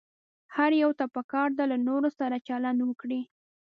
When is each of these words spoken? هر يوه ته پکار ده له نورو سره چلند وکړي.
هر 0.55 0.71
يوه 0.81 0.93
ته 0.99 1.05
پکار 1.15 1.49
ده 1.57 1.63
له 1.71 1.77
نورو 1.87 2.09
سره 2.19 2.43
چلند 2.47 2.79
وکړي. 2.83 3.21